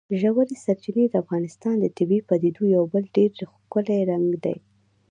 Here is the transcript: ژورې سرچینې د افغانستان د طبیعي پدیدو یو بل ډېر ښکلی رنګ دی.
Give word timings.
ژورې 0.19 0.55
سرچینې 0.65 1.05
د 1.09 1.15
افغانستان 1.23 1.75
د 1.79 1.85
طبیعي 1.97 2.25
پدیدو 2.29 2.63
یو 2.75 2.83
بل 2.93 3.03
ډېر 3.15 3.29
ښکلی 3.61 3.99
رنګ 4.09 4.27
دی. 4.43 4.57